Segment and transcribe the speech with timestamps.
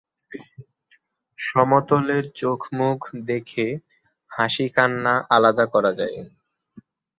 [1.39, 3.67] সমতলের চোখমুখ দেখে
[4.31, 6.17] হাসি কান্না আলাদা করা যায়।